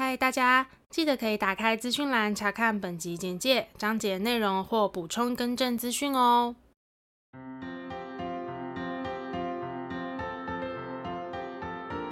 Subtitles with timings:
[0.00, 6.54] 嗨，大家记得可以打开资讯栏查看本集简介、章节内容或补充更正资讯哦。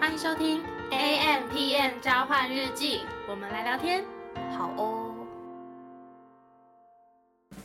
[0.00, 4.04] 欢迎收听 AMpm 交换日记，我们来聊天，
[4.58, 5.14] 好哦。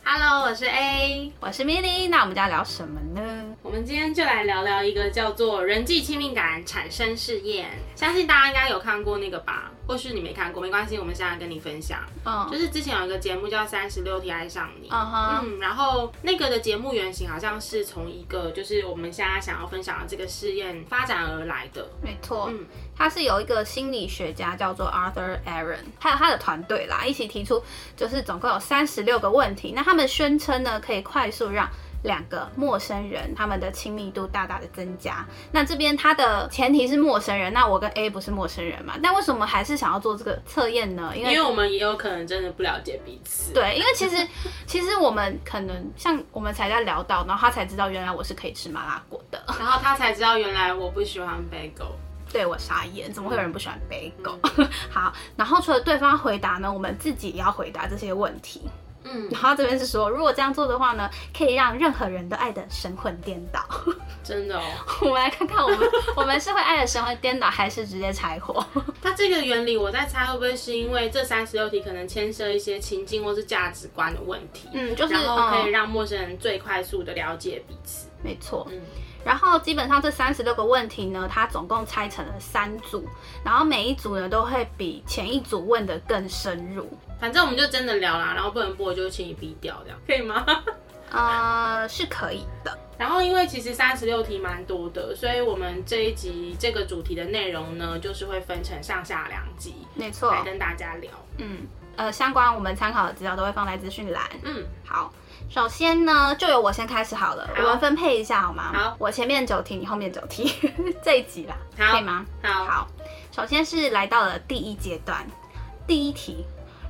[0.04, 3.51] Hello，我是 A，我是 Millie，那我们要聊什么呢？
[3.72, 9.70] 我们今天就来聊聊一个叫做人际亲密感产生试验，相信大家应该有看过那个吧？
[9.86, 12.00] 或是你没看过，没关系，我们现在跟你分享。
[12.26, 21.88] 嗯，就是之前有一个节目叫《三十六题爱上你》，嗯哼，嗯，然后那个的节目原型好像是从一个就是我们现在想要分享的这个试验发展而来的。
[22.02, 27.64] 没错，嗯，他是有一个心理学家叫做 Arthur Aaron，还有他的团队啦，一起提出，
[27.96, 31.66] 就是总共有三十六个问题，那他们宣称呢，可以快速让
[32.02, 35.24] 两个陌生人他们的亲密度大大的增加。
[35.50, 38.94] 那这边它的前提是陌生人，那我跟 A 不是陌生人嘛？
[39.02, 41.12] 但为什么还是想要做这个测验呢？
[41.14, 43.52] 因为因为我们也有可能真的不了解彼此。
[43.52, 44.28] 对，因为其实
[44.66, 51.92] 其实我们可能像 我们才在聊到，然后他才知道原来我是可以吃麻辣锅的，然后他才知道原来我不喜欢 bagel。
[52.32, 58.62] 对，我傻眼，怎么会有人不喜欢 bagel？、嗯、 好，然后除了对方回答呢，我们自己也要回答这些问题。
[59.04, 63.60] 嗯，然后这边是说，如果这样做的话呢，可以让任何人都爱的神魂颠倒。
[64.22, 64.62] 真的哦，
[65.00, 65.78] 我们来看看我们
[66.14, 68.64] 我们是会爱的神魂颠倒，还是直接柴火？
[69.02, 74.68] 它这个原理，我在猜会不会是因为这三十六题可能牵涉一些情境或是价值观的问题？
[74.72, 78.06] 嗯，就是然后可以让陌生人最快速的了解彼此。
[78.06, 78.80] 嗯、没错，嗯。
[79.24, 83.04] 然后基本上这三十六个问题呢，它总共拆成了三组，
[83.44, 86.88] 然后每一组呢都会比前一组问的更深入。
[87.22, 90.44] 反正我们就真的聊啦，然后不能播就请你逼掉，这样可以吗？
[91.12, 92.76] 呃，是可以的。
[92.98, 101.12] 然后因为其实三十六题蛮多的，所以我们这一集这个主题的内容呢，就是会分成上下两集，没错，来跟大家聊。
[101.38, 101.58] 嗯，
[101.94, 104.28] 呃，相关我们参考的资料都会放在资讯栏。
[104.42, 105.12] 嗯，好，
[105.48, 108.72] 首先呢，就由我先开始好了，好，我们分配一下好吗？
[108.74, 110.52] 好，我前面九题，你后面九题，
[111.04, 112.26] 这一集啦，好，可以吗？
[112.42, 112.88] 好，好，
[113.30, 115.24] 首先是来到了第一阶段，
[115.86, 116.44] 第一题。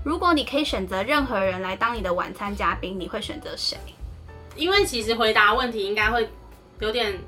[0.04, 3.76] 如果你可以选择任何人来当你的晚餐嘉宾，你会选择谁？
[4.56, 6.28] 因为其实回答问题应该会
[6.80, 7.18] 有点，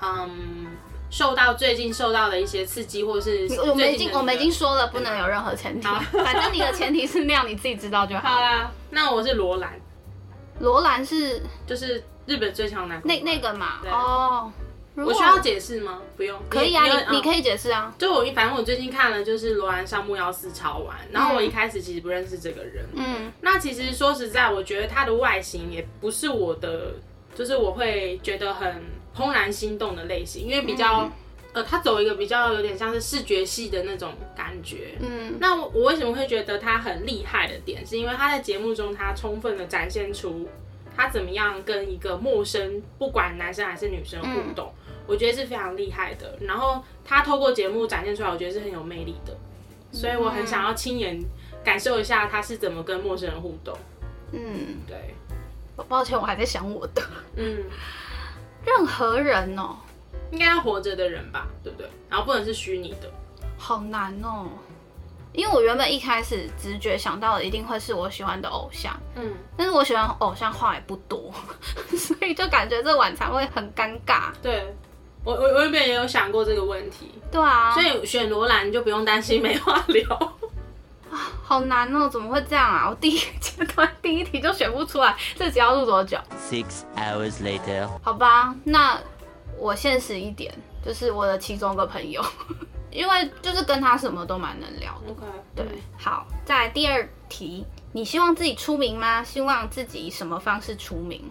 [0.00, 0.66] 嗯，
[1.10, 5.86] 受到最近受到的一些刺激，或是我们已经我们已经说了不能有任何前提，
[6.24, 8.28] 反正你的前提是那样，你自己知道就好。
[8.28, 9.72] 好啦，那我是罗兰。
[10.60, 14.52] 罗兰是就是日本最强男，那那个嘛，哦。
[14.94, 16.02] 我需要解释吗？
[16.16, 17.94] 不用，可以啊，你你可以解释啊。
[17.98, 22.84] 就我，反正我最近看了，就是罗兰上木曜四超玩，然后我一开始其实不认识这个人。
[22.94, 26.92] 嗯，那其实说实在，我觉得他的外形也不是我的，
[27.34, 28.82] 就是我会觉得很
[29.16, 31.10] 怦然心动的类型，因为比较，
[31.54, 34.98] 呃，他走一个比较有点像是视觉系的那种感觉。
[35.00, 40.46] 嗯，那我为什么会觉得他很厉害的点，是因为他在节目中他充分的展现出
[40.94, 44.70] 他怎么样跟一个陌生，不管男生还是女生互动。
[45.06, 49.36] 我觉得是非常厉害的，然后他透过节目展现出来，我觉得是很有魅力的，
[49.92, 51.20] 所以我很想要亲眼
[51.64, 53.76] 感受一下他是怎么跟陌生人互动。
[54.32, 55.14] 嗯，对。
[55.88, 57.02] 抱歉，我还在想我的。
[57.34, 57.64] 嗯，
[58.64, 59.76] 任何人哦，
[60.30, 61.88] 应该要活着的人吧，对不对？
[62.08, 63.10] 然后不能是虚拟的。
[63.58, 64.48] 好难哦，
[65.32, 71.32] 因为我原本一开始直觉想到的一定会是我喜欢的偶像，嗯，但是我喜欢偶像话也不多，
[71.96, 74.30] 所以就感觉这晚餐会很尴尬。
[74.42, 74.72] 对。
[75.24, 80.16] 我我我原本也有想过这个问题，对啊，所以选罗兰就不用担心没话聊
[81.10, 82.88] 啊，好难哦，怎么会这样啊？
[82.88, 86.18] 我第一 阶段第一题就选不出来，这集要录多久
[86.50, 87.88] ？Six hours later。
[88.02, 88.98] 好吧，那
[89.58, 90.52] 我现实一点，
[90.84, 92.24] 就是我的其中一个朋友，
[92.90, 95.10] 因为就是跟他什么都蛮能聊的。
[95.12, 95.22] OK，
[95.54, 95.64] 对，
[95.98, 99.22] 好，再来第二题，你希望自己出名吗？
[99.22, 101.22] 希望自己以什么方式出名？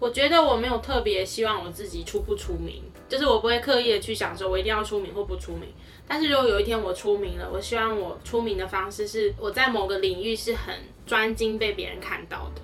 [0.00, 5.68] 我觉得我没有特别希望我自己出不出名，就是我不会刻意的去想说我一定要出名或不出名。
[6.08, 10.74] 但是如果有一天我出名了，我希望我出名的方式是我在某个领域是很
[11.06, 12.62] 专精被别人看到的，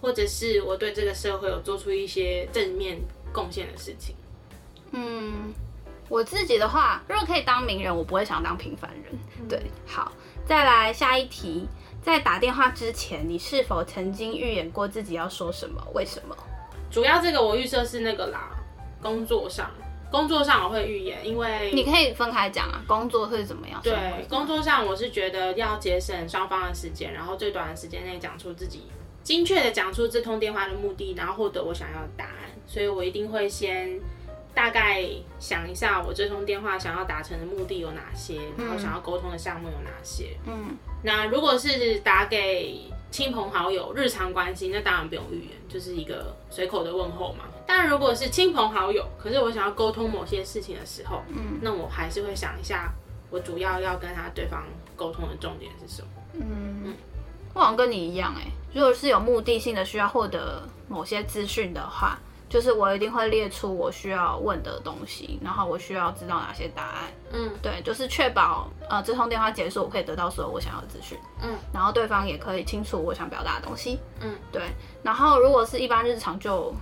[0.00, 2.98] 或者是我对这个社会有做出一些正面
[3.32, 4.14] 贡献的事情。
[4.92, 5.54] 嗯，
[6.10, 9.12] 我自己的话，如果可以当名人，我不会想当平凡人。
[9.40, 10.12] 嗯、对，好，
[10.46, 11.66] 再来下一题，
[12.02, 15.82] 在打电话之前，你是否曾经预演过自己要说什么？
[15.94, 16.36] 为什么？
[16.94, 18.50] 主要这个我预设是那个啦，
[19.02, 19.68] 工作上，
[20.12, 23.80] 工作上我会预言，因为你可以分开讲啊，工作会怎么样？
[23.82, 28.84] 对，工作上我是觉得要节省双方的时间，然后最短的时间内讲出自己
[29.24, 33.98] 精确的讲出这通电话的目的，然后获得我想要的答案，所以我一定会先
[34.54, 35.04] 大概
[35.40, 40.36] 想一下，我这通电话想要达成的目的有哪些，然后想要沟通的项目有哪些。
[40.46, 42.82] 嗯，那如果是打给
[43.14, 47.44] 亲朋好友、日常关系，那当然不用预言，就是一个随口的问候嘛。
[47.64, 52.92] 但如果是亲朋好友，可是我想要沟通某些事情的时候，嗯，那我还是会想一下，
[53.30, 54.64] 我主要要跟他对方
[54.96, 56.08] 沟通的重点是什么。
[56.32, 56.42] 嗯，
[56.86, 56.94] 嗯，
[57.54, 62.18] 我好像跟你一样，哎，如果是有目的性的需要获得某些资讯的话。
[62.54, 67.12] 就是我一定会列出我需要问的东西，然后我需要知道哪些答案。
[67.32, 71.18] 嗯，对，就是确保呃这通电话结束，我可以得到所有我想要的资讯。
[71.42, 73.98] 嗯，然后对方也可以清楚我想表达的东西。
[74.20, 74.62] 嗯，对。
[75.02, 76.72] 然后如果是一般日常就，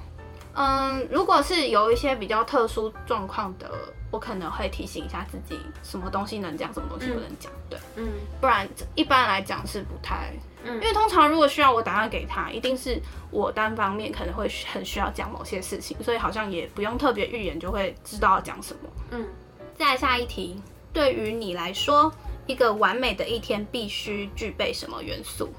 [0.53, 3.71] 嗯，如果是有一些比较特殊状况的，
[4.11, 7.51] 我可能会提醒一下自己，什么东西能讲，什么东西不能讲。
[7.71, 10.35] 对，嗯，不然一般来讲是不太。
[10.64, 13.00] 因为通常如果需要我答案给他，一定是
[13.31, 18.91] 我单方面可能会很需要讲某些事情，所以好像也不用特别预言就会知道要讲什么。
[19.11, 19.26] 嗯，
[19.75, 20.62] 再下一题，
[20.93, 22.12] 对于你来说，
[22.47, 25.53] 一个完美的一天必须具备什么元素？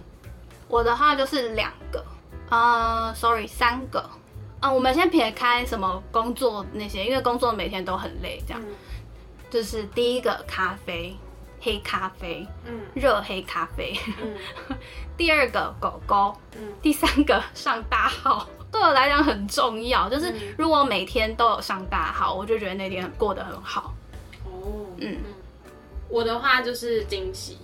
[0.68, 2.06] 我的话就是两个，
[2.50, 4.00] 呃，sorry，三个。
[4.00, 8.62] 啊、呃，我们先撇开什么工作那些，因为工作每天都很累，这样。
[8.66, 8.74] 嗯、
[9.50, 11.16] 就是第一个咖啡。
[11.64, 14.36] 黑咖啡，嗯，热黑咖啡，嗯，
[15.16, 20.10] 第二个狗狗，嗯，第三个上大号， 对我来讲很重要。
[20.10, 23.94] 就是如果每天都有上大号，我就觉得那天过得很好。
[24.44, 25.18] 哦，嗯，
[26.10, 27.58] 我的话就是惊喜，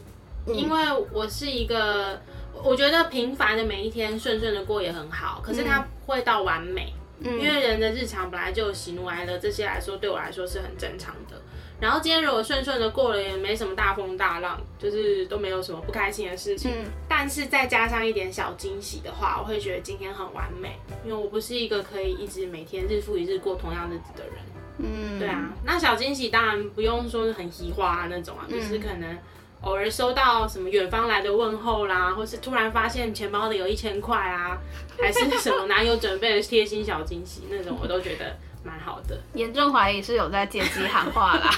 [0.47, 0.79] 因为
[1.11, 2.21] 我是一个，
[2.63, 11.41] 我觉得平凡的每一天顺顺的过也很好，可是它会到完美，因为人的日常本来就有喜怒哀乐，这些来说对我来说是很正常的。
[11.79, 16.71] 然后今天如果顺顺的过了，也没什么大风大浪，就是都没有什么不开心的事情。
[16.71, 24.33] 嗯，但是再加上一点小惊喜的话，我会觉得今天很完美，因为我不是一个可以一直每天日复一日过同样日子的人。
[24.79, 25.53] 嗯，对啊。
[25.63, 29.17] 那小惊喜当然不用说是很奇花啊那种啊，就是可能
[29.61, 34.57] 偶尔收到什么远方来的问候啦，或是突然发现钱包里有一千块啊，
[34.97, 38.35] 还是什么 男友准备的贴心小惊喜那种，我都觉得。
[38.63, 41.49] 蛮好的，严重怀疑是有在借机喊话啦，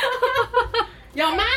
[1.14, 1.42] 有吗？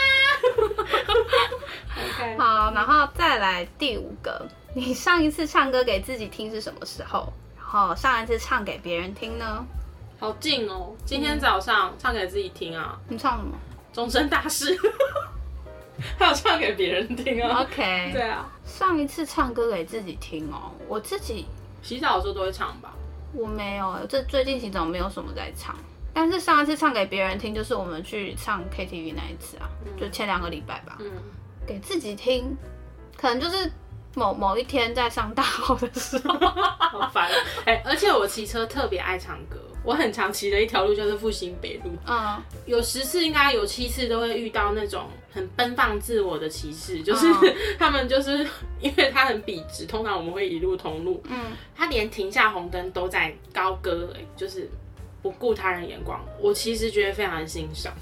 [1.95, 7.31] OK，好，然后再来第五个，你上一次唱歌给自己听是什么时候？
[7.57, 9.65] 然后上一次唱给别人听呢？
[10.19, 12.97] 好近哦，今天早上唱给自己听啊。
[13.09, 13.57] 你唱什么？
[13.91, 14.77] 终身大事。
[16.17, 17.61] 还有唱给别人听啊。
[17.61, 21.45] OK，对啊，上一次唱歌给自己听哦，我自己
[21.81, 22.93] 洗澡的时候都会唱吧。
[23.33, 25.75] 我没有，这最近其实我没有什么在唱，
[26.13, 30.97] 但是上一次唱给别人听，就是我们去唱 KTV 那一次啊，嗯、就前两个礼拜吧。
[30.99, 31.11] 嗯，
[31.65, 32.55] 给自己听，
[33.17, 33.71] 可能就是
[34.13, 36.33] 某某一天在上大号的时候，
[36.99, 37.27] 好烦。
[37.65, 39.57] 哎、欸，而且我骑车特别爱唱歌。
[39.83, 48.47] 我很常骑的一条路就是复兴北路，嗯，有十次应该有七次都会遇到那种很奔放自我的骑士，就是、嗯、 他们就是
[48.79, 51.37] 因为他很笔直，通常我们会一路同路，嗯，
[51.75, 54.69] 他连停下红灯都在高歌，哎，就是
[55.21, 57.93] 不顾他人眼光，我其实觉得非常的欣赏，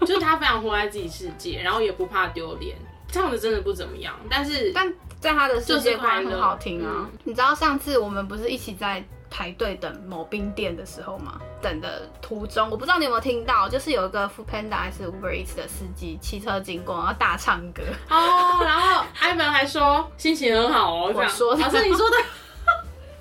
[0.00, 2.76] 就是他非常活在自己世界，然后也不怕丢脸，
[3.08, 9.02] 唱的真的不怎么样，但是但在他的世界观很好听啊，嗯、你知道上次我们不是一起在。
[9.36, 17.82] 排队等某冰店的时候嘛，等的途中，我不知道你有没有听到，就是有一个 Foodpanda 还是 Uber Eats 的司机骑车经过，然后大唱歌。
[18.08, 22.16] 哦，然后艾文还说心情很好哦，我说的，老师你说的，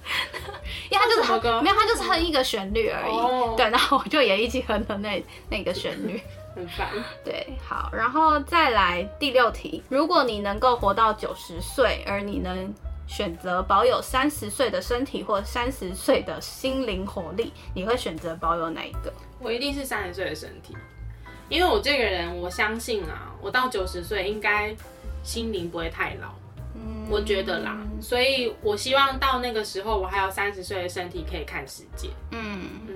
[0.92, 6.22] 因为他就是没有，他就是哼一个旋律而已，哦、对，然后我就也一起哼的那那个旋律，
[6.56, 6.90] 很烦，
[7.26, 12.72] 对，好，然后再来第六题，如果你能够活到九十岁，而你能。
[13.08, 19.14] 选择保有三十岁的身体或三十岁的心灵活力，你会选择保有哪一个？
[19.40, 20.76] 我一定是三十岁的身体，
[21.50, 24.76] 因为我这个人，我相信啊，我到九十岁应该
[25.22, 26.34] 心灵不会太老，
[26.76, 32.10] 嗯，我觉得啦，所以我希望到那个时候，我还有三十岁的身体可以看世界。
[32.32, 32.96] 嗯嗯，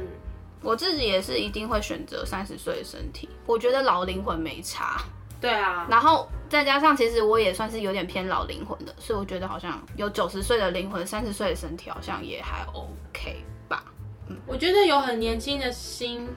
[0.61, 5.01] 我自己也是一定会选择三十岁的身体，我觉得老灵魂没差。
[5.39, 13.83] 对啊，然后再加上，其实我也算是有点偏老灵魂的，所以我觉得好像有九十岁的灵魂，三十岁的身体好像也还 OK 吧。
[14.27, 16.27] 嗯，我觉得有很年轻的心，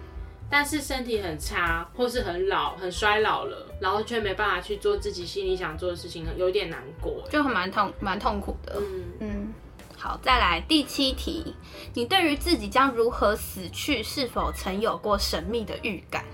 [0.51, 8.77] 但是身体很差，或是很老、很衰老了，然后却没办法去做自己心里想做的事情，有点难过，就很蛮痛、蛮痛苦的。
[8.79, 9.55] 嗯嗯，
[9.97, 11.55] 好，再来第七题，
[11.95, 16.25] 你对于自己将如何死去，是否曾有过神秘的预感？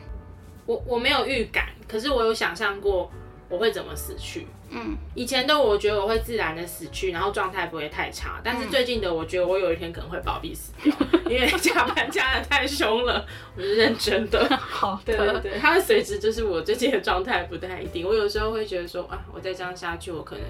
[0.67, 3.11] 我我没有预感，可是我有想象过
[3.49, 4.47] 我会怎么死去。
[4.69, 8.41] 嗯，以前的我觉得我会自然的死去，然后状态不会太差。
[8.43, 13.25] 但是最近的我觉得我有一天可能会暴毙死掉，嗯、因为 加班加的太凶了。
[13.57, 14.45] 我是认真的。
[14.59, 18.05] 好的，对对对，它会随之就是我最近的状态不太一定。
[18.05, 20.45] 我有时候会觉得说啊，我再这样下去，我可能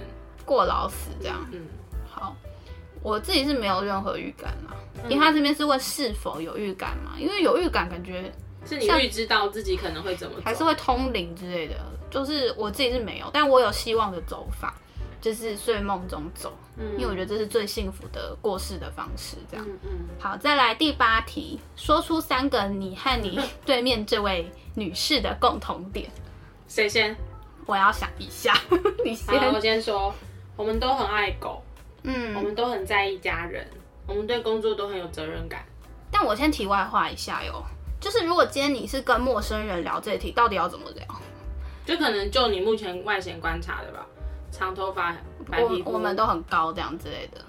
[0.46, 1.46] 过劳死这样。
[1.52, 1.66] 嗯，
[2.08, 2.34] 好，
[3.02, 4.74] 我自己是没有任何预感啦。
[5.04, 7.12] 嗯、因为他这边是问是否有预感嘛？
[7.18, 8.32] 因为有预感，感觉
[8.66, 11.74] 是你预知到自己可能会怎么，还是会通灵之类的。
[12.10, 14.74] 就是我自己是没有，但我有希望的走法，
[15.20, 19.36] 就是睡梦中走，嗯，因为我觉得这是最幸福的过世的方式。
[19.50, 19.90] 这样，嗯嗯。
[20.18, 26.08] 好，再来第八题，说出三个你和你 对面这位女士的共同点。
[26.68, 27.14] 谁先？
[27.66, 28.56] 我要想一下。
[29.04, 29.38] 你先。
[29.40, 30.14] 好，我先说，
[30.56, 31.60] 我们都很爱狗，
[32.04, 33.68] 嗯，我们都很在意家人，
[34.06, 35.66] 我们对工作都很有责任感。
[36.10, 37.62] 但我先题外话一下哟，
[38.06, 41.04] 就是如果今天你是跟陌生人聊这题，到底要怎么聊？
[41.84, 44.06] 就可能就你目前外显观察的吧，
[44.52, 45.12] 长头发、
[45.50, 47.40] 白皮肤，我们都很高这样之类的，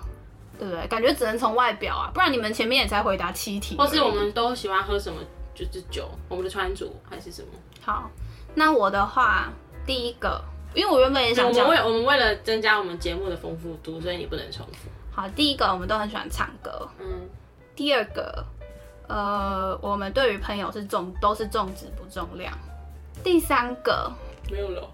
[0.57, 0.87] 对不对？
[0.87, 3.77] 感觉只能从外表啊，不然你们前面也才回答七题。
[3.77, 5.19] 或是我们都喜欢喝什么？
[5.53, 7.49] 就是酒，我们的穿着还是什么？
[7.85, 8.09] 好，
[8.55, 9.53] 那我的话，
[9.85, 14.89] 第一个，因为我原本也想讲，我们为我们为了增加我们节目的丰富度，所以你不能重复。
[15.11, 16.89] 好，第一个，我们都很喜欢唱歌。
[16.99, 17.29] 嗯。
[17.75, 18.43] 第二个，
[19.07, 22.51] 呃，我们对于朋友是重都是重质不重量。
[23.23, 24.11] 第三个。
[24.49, 24.89] 没有了，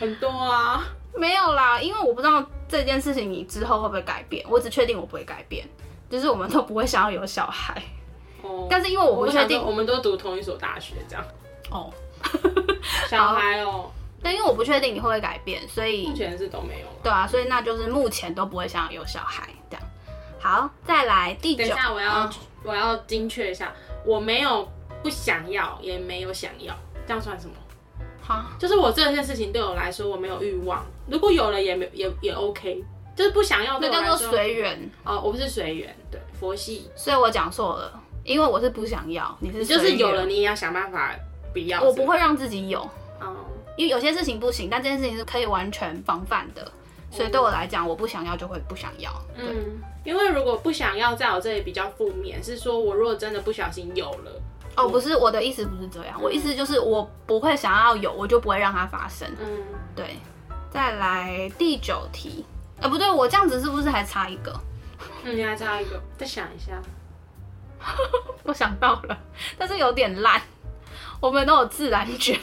[0.00, 5.64] 很多啊，没有啦，因为我不知道这件事情你之后会不会改变，我只确定我不会改变，
[6.10, 7.80] 就是我们都不会想要有小孩。
[8.42, 11.24] 哦，但是因为我不确定，我们都读同一所大学这样。
[11.70, 11.92] 哦，
[13.08, 16.86] 小孩哦，但因为我不确定你会不会改变，所以目前是都没有。
[17.02, 19.83] 对啊，所以那就是目前都不会想要有小孩这样。
[20.44, 21.64] 好，再来第九。
[21.64, 22.30] 等一下，我要、哦、
[22.64, 23.72] 我要精确一下，
[24.04, 24.70] 我没有
[25.02, 26.74] 不想要，也没有想要，
[27.06, 27.54] 这样算什么？
[28.20, 32.84] 好，就是我这件事情对我来说我没有欲望，如果有了也没也也 OK，
[33.16, 33.80] 就是不想要。
[33.80, 34.90] 那叫做随缘。
[35.02, 41.14] 哦，我不是随缘，对佛系，所以我讲错了，因为我是不想要，你是就是有了你也要想办法
[41.54, 42.80] 不要，我不会让自己有，
[43.18, 43.34] 哦，
[43.78, 46.70] 因为有些事情不行，但这件事情是可以完全防范的，
[47.14, 54.42] 所以对我来讲，我不想要就会不想要，嗯，因为如果不想要在我这里比较负面，是说我如果真的不小心有了。
[54.76, 59.28] 哦，不是，我的意思不是这样，嗯、我意思就是我不会想要有，我就不会让它发生。
[59.40, 59.46] 嗯，
[59.94, 60.16] 对。
[60.70, 62.44] 再来第九题，
[62.78, 64.52] 哎、欸，不对，我这样子是不是还差一个？
[65.22, 66.82] 嗯，你还差一个，再想一下。
[68.42, 69.16] 我想到了，
[69.56, 70.42] 但是有点烂。
[71.20, 72.36] 我们都有自然卷。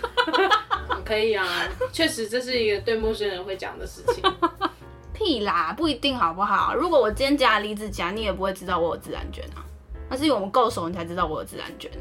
[1.04, 1.46] 可以啊，
[1.92, 4.22] 确实这是一个对陌生人会讲的事情。
[5.14, 6.74] 屁啦，不一定好不好？
[6.74, 9.64] 如果我今天夹离子夹，你也不会知道我有自然卷啊。
[10.08, 11.98] 那是因为我们够熟，你才知道我有自然卷呢。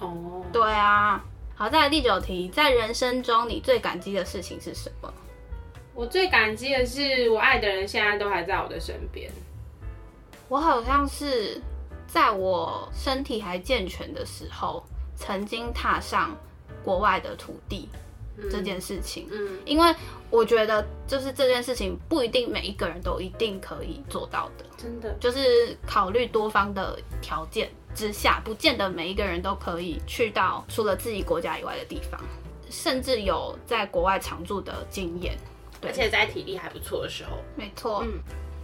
[0.00, 0.44] 哦，oh.
[0.52, 1.22] 对啊。
[1.56, 5.12] 好，再来第九题，在人生中你最感激的事情是什么？
[5.94, 9.30] 我最感激的是我爱的人现在都还在我的身边。
[10.48, 11.60] 我好像是
[12.06, 14.82] 在我身体还健全的时候，
[15.14, 16.36] 曾经踏上
[16.84, 17.88] 国外的土地。
[18.50, 19.94] 这件事情，嗯，因为
[20.28, 32.20] 我觉得就是这件事情不一定每一个人都一定可以做到的，真的，就是考虑多方的条件之下，不见得每一个人都可以去到除了自己国家以外的地方，
[32.68, 35.38] 甚至有在国外常住的经验，
[35.80, 38.14] 而且在体力还不错的时候，没错，嗯，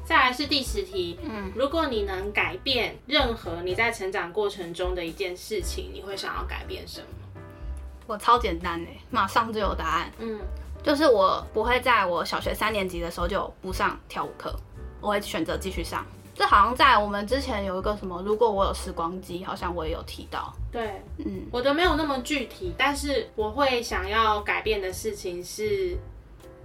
[0.04, 7.06] 再来是第十题，嗯，如果你能改变任何你在成长过程中的一件事情，你会想要改变什么？
[8.10, 10.10] 我超简单哎，马上就有答案。
[10.18, 10.40] 嗯，
[10.82, 14.52] 就是我不会在我小学三年级的时候就不上跳舞课，
[15.00, 16.04] 我会选择继续上。
[16.34, 20.52] 这好像在我们之前有一个什么，如果我有时光机，好像我也有提到。
[20.72, 25.96] 对，嗯，我的没有那么具体，但是我会想要改变的事情是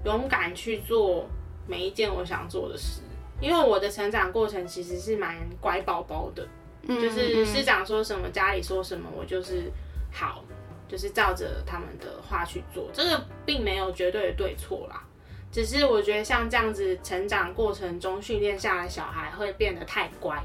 [0.04, 1.28] 勇敢去做
[1.68, 3.02] 每一件我想做的事，
[3.40, 6.48] 因为我的成长过程其实是蛮乖宝宝的，
[6.88, 9.72] 嗯，就是师长说什么，家里说什么，我就是
[10.12, 10.44] 好。
[10.88, 15.04] 就是照着他们的话去做，这个并没有绝对的对错啦，
[15.52, 20.42] 只是我觉得像这样子成长过程中训练下来，小孩会变得太乖，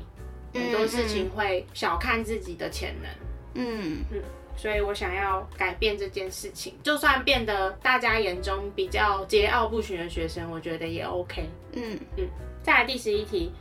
[0.55, 3.11] 很多事情会小看自己的潜能。
[3.55, 4.23] 嗯嗯，
[4.57, 11.49] 所以我想要改变这件事情，就算变得大家眼中比较桀骜不驯的学生，我觉得也 OK。
[11.73, 12.29] 嗯嗯，
[12.63, 13.53] 再来第十一题，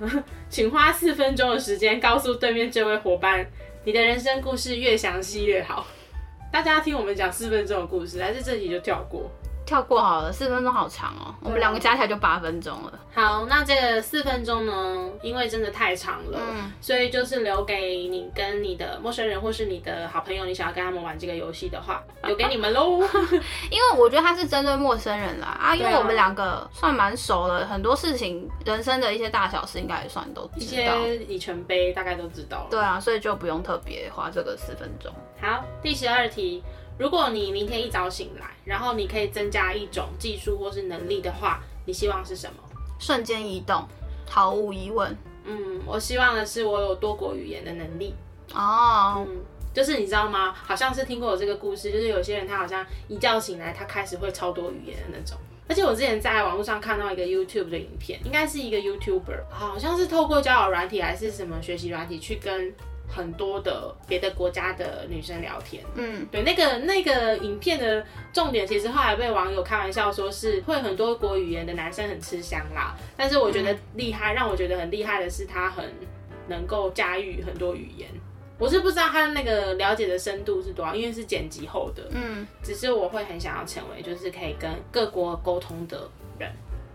[0.48, 3.46] 请花四分钟的时间告诉对面这位伙伴，
[3.84, 5.86] 你的人生故事越详细越好。
[6.56, 9.30] 大家听我们讲四分钟的故事，来自这题就跳过？
[9.66, 12.92] 跳过好了，四分钟好长哦，我们两个加起来就八分钟了。
[13.12, 23.00] 好，那这个四分钟呢，因为真的太长了，嗯，所以就是留给你跟你的陌生人或是你的好朋友，你想要跟他们玩这个游戏的话， 留给你们喽。
[23.70, 32.66] 因为我觉得它是针对陌生人啦啊，因为我们两个算蛮熟了，很多事情，人生的一些大小事应该也算都知道，一些里程碑大概都知道了。
[32.70, 35.12] 对啊，所以就不用特别花这个四分钟。
[35.40, 36.62] 好，第十二题，
[36.98, 42.56] 如果你明天一早醒来，然后你可以增加一种技术或是能力的话，你希望是什么？
[42.98, 43.86] 瞬间移动，
[44.26, 45.14] 毫无疑问。
[45.44, 48.14] 嗯，我希望的是我有多国语言的能力。
[48.54, 49.36] 哦，嗯，
[49.74, 50.54] 就是你知道吗？
[50.54, 55.38] 好像是听过我这个故事，就是有些人他好像一觉醒来，他开始会超多语言的那种。
[55.68, 62.72] 而且我之前在网络上看到一个 YouTube 的影片，应该是一个 YouTuber，好像是透过交友软体还是什么学习软体去跟。
[63.08, 72.96] 很多的别的国家的女生聊天，嗯，对，那个那个影片的重点，其实后来被网友开玩笑说是会很多国语言的男生很吃香啦。
[73.16, 75.84] 但是我觉得厉害，让我觉得很厉害的是他很
[76.48, 78.08] 能够驾驭很多语言。
[78.58, 86.08] 我是不知道他那个了解的深度是多少，因为是剪辑后的，嗯，只是我会很想要成为就是可以跟各国沟通的
[86.38, 86.50] 人。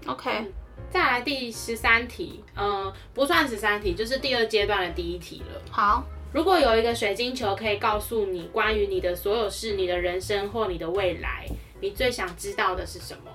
[0.07, 0.51] OK，嗯，
[0.91, 5.61] 再来第十三题，嗯，不算十三题，就是第二阶段的第一题了。
[5.71, 11.47] 好，如果有一个水晶球可以告诉你关于你的所有事、你的人生或你的未来，
[11.79, 13.31] 你最想知道的是什么？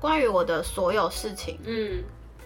[0.00, 2.04] 关于我的所有事情，嗯，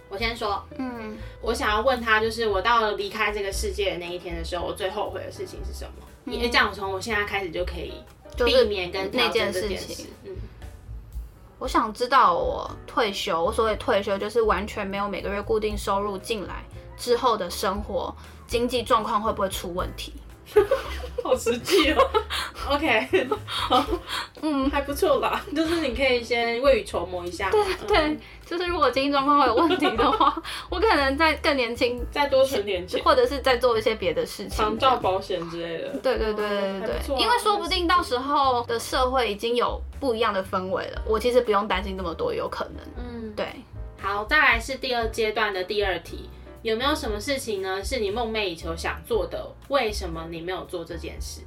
[0.09, 6.33] 我先说，嗯，我想要问他，就是我到了离开这个世界的那一天的时候，我最后悔的事情是什么？
[6.33, 7.93] 因为这样，我从我现在开始就可以
[8.39, 10.07] 避免跟那件事情。
[10.25, 10.35] 嗯，
[11.63, 16.65] 我想知道我退休，我所谓退休就是完全没有每个月固定收入进来
[16.97, 18.13] 之后的生活。
[18.49, 20.13] 经济状况会不会出问题？
[21.23, 22.11] 好实际哦。
[22.71, 23.85] OK，好，
[24.41, 25.45] 嗯，还不错吧。
[25.55, 27.51] 就是你可以先未雨绸缪一下。
[27.51, 35.89] 对对，就是如果经济状况会有问题的话， 我可能再更年轻，再多存点钱，或者是再做一些别的事情，长照保险之类的。
[36.03, 42.83] 对对对对对对，因为说不定到时候的社会已经有不一样的氛围了，我其实不用担心这么多，有可能。
[42.97, 43.47] 嗯，对。
[44.01, 46.29] 好，再来是第二阶段的第二题。
[46.63, 47.83] 有没有什么事情呢？
[47.83, 49.53] 是你梦寐以求想做的？
[49.69, 51.41] 为什么你没有做这件事？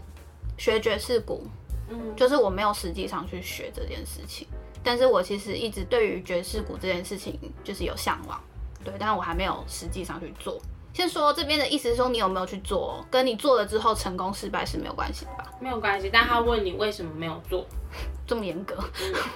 [0.57, 1.47] 学爵士鼓，
[1.89, 4.47] 嗯，就是我没有实际上去学这件事情，
[4.83, 8.41] 但是我其实一直对于爵士鼓这件事情就是有向往，
[8.83, 10.59] 对，但是我还没有实际上去做。
[10.93, 13.05] 先说这边的意思是说，你有没有去做？
[13.11, 15.51] 跟你做了之后成功失败是没有关系的吧？
[15.59, 17.65] 没有关系，但他问你为什么没有做，
[18.25, 18.77] 这么严格？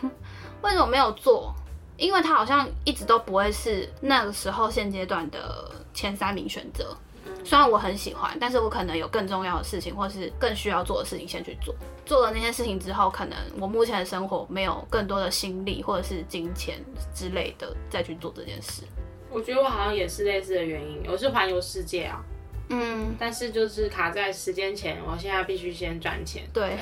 [0.04, 0.12] 嗯、
[0.64, 1.54] 为什么没有做？
[2.00, 6.96] 因为他好像一直都不会是那个时候现阶段的前三名选择。
[7.44, 11.76] 虽然我很喜欢，但是我可能有更重要的事情，或是更需要做的事情先去做。
[12.06, 16.80] 做了那些事情之后，可能我目前的生活没有更多的心力或者是金钱
[17.14, 18.84] 之类的再去做这件事。
[19.30, 21.04] 我觉得我好像也是类似的原因。
[21.08, 22.24] 我是环游世界啊，
[22.70, 26.44] 嗯，但是就是卡在时间前，我现在必须先赚钱。
[26.52, 26.78] 对。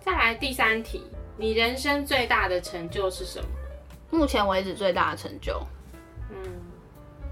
[0.00, 1.04] 再来第三题，
[1.38, 3.48] 你人生最大的成就是什么？
[4.14, 5.60] 目前为止最大的成就，
[6.30, 6.36] 嗯，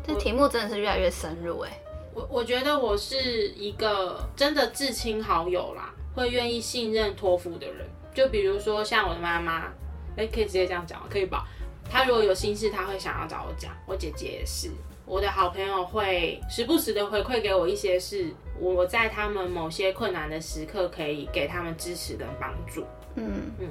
[0.05, 1.71] 这题目真的是越来越深入哎。
[2.13, 7.87] 我我觉得我是一个真的至亲好友啦，会愿意信任托付的人。
[8.13, 9.73] 就比如说像我的妈妈，
[10.17, 11.07] 哎，可以直接这样讲吗？
[11.09, 11.47] 可以吧？
[11.89, 13.73] 她如果有心事，她会想要找我讲。
[13.87, 14.69] 我姐姐也是，
[15.07, 22.85] 我的好朋友会时不时的回馈给我一些事，我在他们某些困难的时刻可以给他们支持跟帮助。
[23.15, 23.69] 嗯嗯。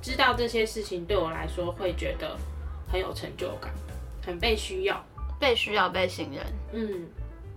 [0.00, 2.36] 知道这些事情对我来说会觉得
[2.90, 3.72] 很有成就感，
[4.24, 5.04] 很被需要，
[5.38, 6.44] 被需要，被信任。
[6.72, 7.08] 嗯，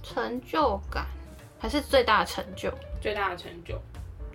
[0.04, 1.06] 成就感
[1.60, 2.71] 还是最大的成就？
[3.01, 3.80] 最大的成就，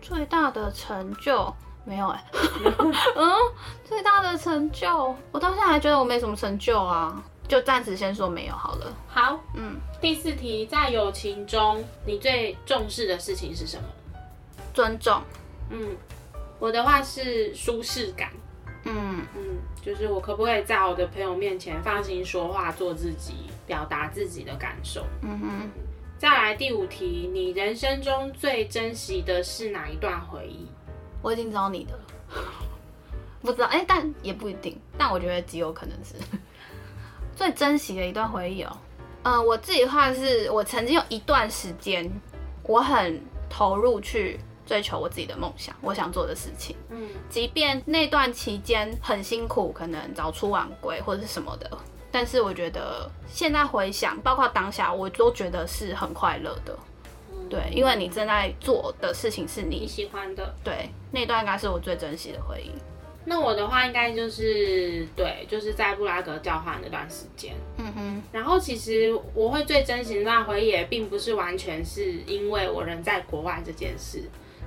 [0.01, 1.53] 最大的成就
[1.85, 2.39] 没有哎、欸。
[3.17, 3.33] 嗯，
[3.85, 8.97] 最大的成就，我到现在还觉得我没什么成就啊，就暂时先说没有好了。
[9.09, 13.85] 好，嗯，第四题，在友情中你最重视的事情是什么？
[14.73, 15.21] 尊重。
[15.71, 15.97] 嗯。
[16.59, 18.31] 我的话是舒适感，
[18.85, 23.35] 嗯嗯，就是我可不可以在我的朋友面前放心说话，做自己，
[23.67, 25.71] 表达自己的感受，嗯哼。
[26.19, 30.67] 再来第五题，你人生中最珍惜的是哪一段回忆？
[31.21, 32.01] 我已经知道你的了，
[33.43, 36.15] 不知道哎、欸，但也不一定，但我觉得极有可能是
[37.37, 38.75] 最珍惜的一段回忆哦。
[39.25, 42.11] 嗯、呃，我自己的话是我曾经有一段时间，
[42.63, 44.41] 我很投入去。
[44.67, 46.77] 追求我自己的梦想，我想做的事情。
[46.91, 51.71] 嗯，即便那段期间很辛苦，可能早出晚归或者是什么的，
[52.11, 56.77] 但是我觉得现在回想，包括当下，我都觉得是很快乐的。
[57.31, 60.55] 嗯，对，因为你正在做的事情是你，你喜欢的。
[60.65, 62.71] 对，那段应该是我最珍惜的回忆。
[63.29, 67.57] 那我的话应该就是对，就是在布拉格交换那段时间。
[67.77, 68.23] 嗯哼。
[68.31, 74.23] 然后其实我会最珍惜那段回忆，也并不是完全是因为我人在国外这件事，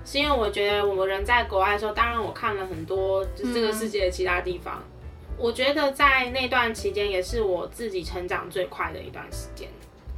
[0.05, 4.75] 是因为我觉得我人在国外的时候，当然我看了很多就是这个世界的其他地方。
[4.77, 4.95] 嗯
[5.41, 9.69] 我觉得在那段期间也是我自己成长最快的一段时间，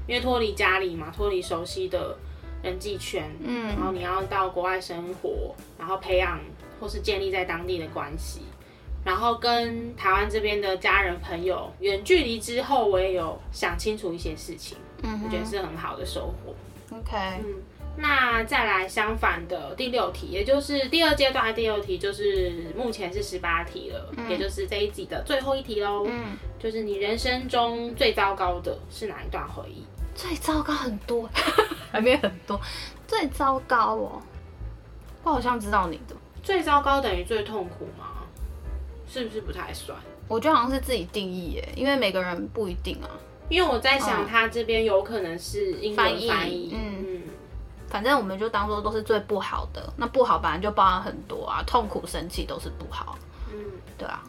[0.08, 2.17] 因为脱离家里嘛，脱离熟悉的
[2.63, 6.39] 人际圈，嗯，然后你要到国外生活，然后培养
[6.80, 8.41] 或是建立在当地的关系，
[9.06, 16.56] 然后跟台湾这边的家人朋友远距离之后，我也有想清楚一些事情，嗯，我觉得是很好的收获。
[16.98, 17.15] OK，
[17.46, 17.62] 嗯。
[17.97, 26.06] 那再来相反的第六题，也就是第二阶段的第六题，就是目前是十八题了，嗯、也就是这一集的最后一题喽。
[26.08, 29.84] 嗯，就是你人生中最糟糕的是哪一段回忆？
[30.15, 31.30] 最糟糕很多，
[31.91, 32.60] 还没很多。
[33.08, 34.21] 最糟糕哦，
[35.23, 36.15] 我好像知道你的。
[36.41, 38.23] 最糟糕等于最痛苦吗？
[39.08, 39.97] 是不是不太算？
[40.27, 43.10] 我觉得好像是自己定义耶，因为每个人不一定啊。
[43.49, 47.21] 因为我在想，他这边有可能是英文翻译，嗯。
[47.91, 53.17] 反正我们就当做都是最不好的，那不好本来就包含很多啊，痛苦、生气都是不好。
[53.51, 53.58] 嗯，
[53.97, 54.23] 对啊，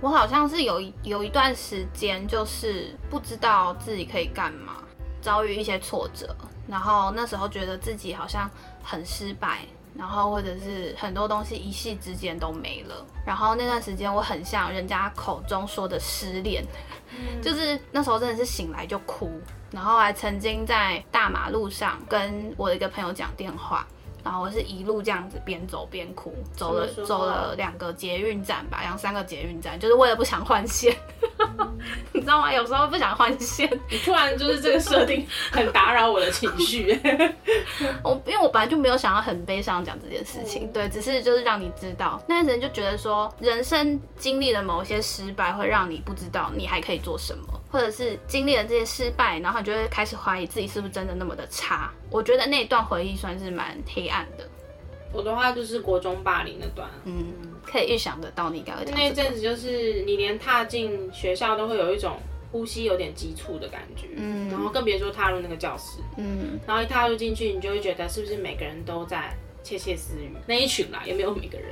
[0.00, 4.76] 我好像是有有一段时间就是不知道自己可以干嘛，
[5.20, 6.32] 遭遇一些挫折，
[6.68, 8.48] 然后那时候觉得自己好像
[8.84, 16.64] 很失败，然后或者是很多东西一夕之间都没了，然后那段时间我很像人家口中说的失恋，
[17.10, 19.28] 嗯， 就是那时候真的是醒来就哭。
[19.70, 23.86] 然后还曾经在大马路上跟我的一个朋友讲电话，
[24.24, 31.27] 然后我是一路这样子边走边哭，走了走了两个捷运站吧，两三个捷运站，就是为了不想换线，嗯、
[32.12, 32.52] 你知道吗？
[32.52, 36.98] 有时候不想换线，你突然就是这个设定很打扰我的情绪。
[38.02, 47.44] 我因为我本来就没有想要很悲伤讲这件事情，对，只是就是让你知道，那时候就觉得说，人生经历了某些失败，会让你不知道你还可以做什么。
[47.70, 51.90] 或者是经历了这些失败，然后你就会开始怀疑自己是不是真的那么的差。
[52.10, 54.48] 我觉得那一段回忆算是蛮黑暗的。
[55.12, 57.32] 我的话就是国中霸凌那段，嗯，
[57.64, 62.18] 可以预想得到你刚刚讲那阵子，就是你连踏进学校都会有一种
[62.52, 70.30] 呼吸有点急促的感觉，嗯，然后更别说踏入那个教室，嗯，然后一踏入进去，你就会觉得是不是每个人都在窃窃私语？
[70.46, 71.70] 那一群啦，有没有每个人？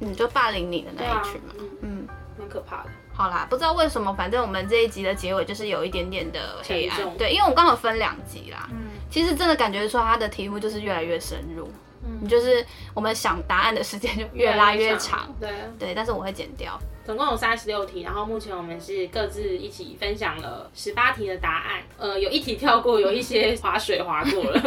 [0.00, 2.06] 嗯，就霸凌你的那一群嘛，啊、嗯，
[2.38, 2.90] 蛮可怕的。
[3.14, 7.16] 好啦，不知道为什么，反正我们这一集的结尾就是有一点点的黑暗。
[7.16, 8.68] 对，因为我们刚好分两集啦。
[8.70, 11.70] 嗯，其实真的感觉说它的题目就是越来越深入，
[12.20, 15.34] 嗯，就是我们想答案的时间就越拉越长。
[15.40, 16.78] 对对，但是我会剪掉。
[17.04, 21.80] 总共有三十六题，然后目前我们是各自一起分享了十八题的答案。
[21.96, 24.60] 呃，有一题跳过，有一些划水划过了。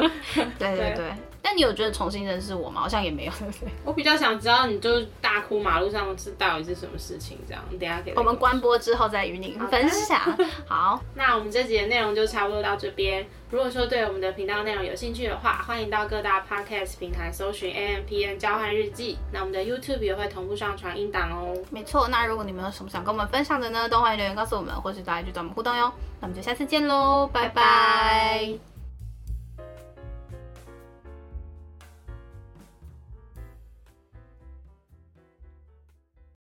[0.57, 1.13] 对 对 对。
[1.41, 2.81] 但你有觉得重新认识我吗？
[2.81, 3.31] 好像也没有。
[3.83, 7.37] 我比较想知道，你就大哭马路上是到底是什么事情？
[7.47, 10.19] 这样，等下给我们关播之后再与你分享。
[10.67, 13.25] 好，那我们这集的内容就差不多到这边。
[13.51, 19.17] 如果说对我们的频道内容有兴趣的话，欢迎到各大 podcast 平台搜寻 A M P N 交换日记。
[19.33, 21.57] 那我们的 YouTube 也会同步上传音档哦。
[21.71, 25.91] 没错，那如果你们有什么想跟我们分享的呢，都欢迎留言告诉我们，或是大家去找我们互动哟。
[26.19, 28.68] 那我们就下次见喽，拜拜。